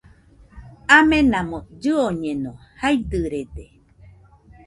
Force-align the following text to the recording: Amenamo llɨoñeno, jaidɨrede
Amenamo 0.97 1.57
llɨoñeno, 1.81 2.51
jaidɨrede 2.79 3.65